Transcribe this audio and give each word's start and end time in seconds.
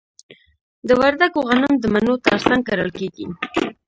د 0.87 0.89
وردګو 0.99 1.39
غنم 1.49 1.73
د 1.79 1.85
مڼو 1.93 2.13
ترڅنګ 2.25 2.61
کرل 2.67 2.89
کیږي. 2.97 3.25